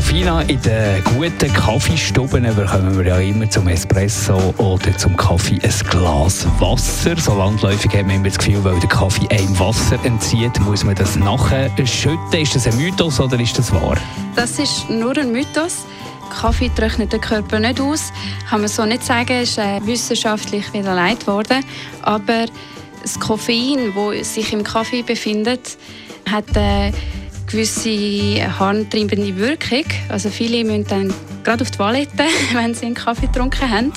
Serafina, 0.00 0.40
in 0.42 0.60
den 0.62 1.04
guten 1.04 1.52
Kaffeestuben 1.52 2.42
bekommen 2.56 2.96
wir 2.96 3.06
ja 3.06 3.18
immer 3.18 3.50
zum 3.50 3.68
Espresso 3.68 4.54
oder 4.56 4.96
zum 4.96 5.14
Kaffee 5.14 5.58
ein 5.62 5.90
Glas 5.90 6.46
Wasser. 6.58 7.18
So 7.18 7.36
landläufig 7.36 7.92
hat 7.92 8.06
man 8.06 8.16
immer 8.16 8.28
das 8.28 8.38
Gefühl, 8.38 8.64
weil 8.64 8.80
der 8.80 8.88
Kaffee 8.88 9.28
einem 9.28 9.58
Wasser 9.58 9.98
entzieht, 10.02 10.58
muss 10.60 10.84
man 10.84 10.94
das 10.94 11.16
nachher 11.16 11.70
schütten. 11.86 12.32
Ist 12.32 12.56
das 12.56 12.66
ein 12.66 12.78
Mythos 12.78 13.20
oder 13.20 13.38
ist 13.38 13.58
das 13.58 13.70
wahr? 13.74 13.98
Das 14.36 14.58
ist 14.58 14.88
nur 14.88 15.14
ein 15.18 15.32
Mythos. 15.32 15.84
Kaffee 16.30 16.70
trocknet 16.74 17.12
den 17.12 17.20
Körper 17.20 17.58
nicht 17.58 17.78
aus. 17.78 18.10
Kann 18.48 18.60
man 18.60 18.68
so 18.68 18.86
nicht 18.86 19.04
sagen, 19.04 19.42
ist 19.42 19.58
äh, 19.58 19.84
wissenschaftlich 19.84 20.72
widerlegt 20.72 21.26
worden. 21.26 21.62
Aber 22.00 22.46
das 23.02 23.20
Koffein, 23.20 23.92
das 23.94 24.32
sich 24.32 24.50
im 24.54 24.64
Kaffee 24.64 25.02
befindet, 25.02 25.76
hat 26.26 26.56
eine 26.56 26.92
gewisse 27.50 28.58
harntreibende 28.58 29.36
Wirkung. 29.36 29.84
Also 30.08 30.30
viele 30.30 30.64
müssen 30.64 30.86
dann 30.86 31.14
gerade 31.44 31.62
auf 31.62 31.70
die 31.70 31.78
Toilette, 31.78 32.24
wenn 32.52 32.74
sie 32.74 32.86
einen 32.86 32.94
Kaffee 32.94 33.26
getrunken 33.26 33.70
haben. 33.70 33.92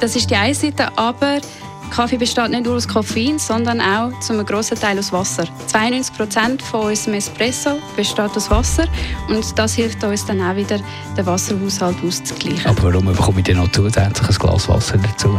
Das 0.00 0.16
ist 0.16 0.30
die 0.30 0.36
eine 0.36 0.54
Seite, 0.54 0.96
aber 0.98 1.40
Kaffee 1.94 2.16
besteht 2.16 2.50
nicht 2.50 2.64
nur 2.64 2.74
aus 2.74 2.88
Koffein, 2.88 3.38
sondern 3.38 3.80
auch 3.80 4.18
zu 4.18 4.32
einem 4.32 4.44
grossen 4.44 4.76
Teil 4.76 4.98
aus 4.98 5.12
Wasser. 5.12 5.44
92 5.68 6.16
Prozent 6.16 6.60
von 6.60 6.86
unserem 6.86 7.14
Espresso 7.14 7.78
besteht 7.94 8.36
aus 8.36 8.50
Wasser 8.50 8.88
und 9.28 9.56
das 9.56 9.74
hilft 9.74 10.02
uns 10.02 10.26
dann 10.26 10.40
auch 10.40 10.56
wieder, 10.56 10.80
den 11.16 11.24
Wasserhaushalt 11.26 11.96
auszugleichen. 12.04 12.66
Aber 12.66 12.82
warum 12.92 13.06
bekomme 13.06 13.38
ich 13.38 13.44
denn 13.44 13.58
noch 13.58 13.70
zusätzlich 13.70 14.28
ein 14.28 14.34
Glas 14.34 14.68
Wasser 14.68 14.98
dazu? 14.98 15.38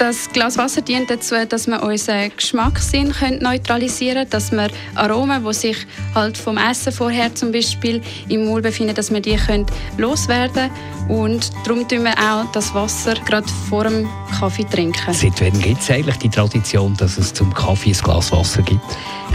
Das 0.00 0.28
Glas 0.30 0.58
Wasser 0.58 0.80
dient 0.80 1.08
dazu, 1.08 1.36
dass 1.48 1.68
wir 1.68 1.80
unseren 1.80 2.32
Geschmackssinn 2.36 3.14
neutralisieren 3.38 4.16
können, 4.16 4.30
dass 4.30 4.50
wir 4.50 4.70
Aromen, 4.96 5.44
die 5.44 5.54
sich 5.54 5.86
halt 6.16 6.36
vom 6.36 6.56
Essen 6.56 6.92
vorher 6.92 7.32
zum 7.32 7.52
Beispiel 7.52 8.02
im 8.28 8.46
Mund 8.46 8.64
befinden, 8.64 8.96
dass 8.96 9.12
wir 9.12 9.20
die 9.20 9.36
können 9.36 9.66
loswerden 9.98 10.68
und 11.08 11.52
darum 11.64 11.86
tun 11.86 12.02
wir 12.02 12.14
auch 12.18 12.50
das 12.50 12.74
Wasser 12.74 13.14
gerade 13.24 13.46
vor 13.68 13.84
dem 13.84 14.08
Kaffee 14.42 14.64
trinken. 14.64 15.14
Seit 15.14 15.40
wann 15.40 15.60
gibt 15.60 15.82
es 15.82 15.88
eigentlich 15.88 16.16
die 16.16 16.28
Tradition, 16.28 16.96
dass 16.96 17.16
es 17.16 17.32
zum 17.32 17.54
Kaffee 17.54 17.90
ein 17.90 18.02
Glas 18.02 18.32
Wasser 18.32 18.60
gibt? 18.62 18.80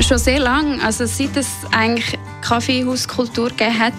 Schon 0.01 0.17
sehr 0.17 0.37
lange. 0.37 0.83
Also 0.83 1.05
seit 1.05 1.37
es 1.37 1.47
eigentlich 1.71 2.19
Kaffeehauskultur 2.41 3.51
gegeben 3.51 3.79
hat, 3.79 3.93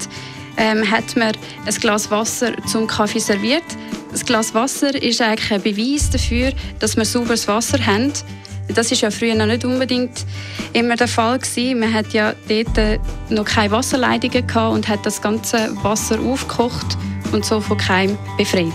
ähm, 0.58 0.90
hat 0.90 1.16
man 1.16 1.32
ein 1.64 1.74
Glas 1.80 2.10
Wasser 2.10 2.52
zum 2.66 2.86
Kaffee 2.86 3.20
serviert. 3.20 3.64
Das 4.12 4.22
Glas 4.22 4.52
Wasser 4.52 5.02
ist 5.02 5.22
eigentlich 5.22 5.50
ein 5.50 5.62
Beweis 5.62 6.10
dafür, 6.10 6.52
dass 6.78 6.94
wir 6.98 7.06
sauberes 7.06 7.48
Wasser 7.48 7.78
haben. 7.86 8.12
Das 8.74 8.92
ist 8.92 9.00
ja 9.00 9.10
früher 9.10 9.34
noch 9.34 9.46
nicht 9.46 9.64
unbedingt 9.64 10.26
immer 10.74 10.96
der 10.96 11.08
Fall 11.08 11.38
gewesen. 11.38 11.80
Man 11.80 11.94
hat 11.94 12.12
ja 12.12 12.34
dort 12.50 13.00
noch 13.30 13.46
keine 13.46 13.70
Wasserleitungen 13.70 14.46
gehabt 14.46 14.74
und 14.74 14.88
hat 14.88 15.06
das 15.06 15.22
ganze 15.22 15.74
Wasser 15.82 16.20
aufgekocht 16.20 16.98
und 17.32 17.46
so 17.46 17.62
von 17.62 17.78
Keim 17.78 18.18
befreit. 18.36 18.74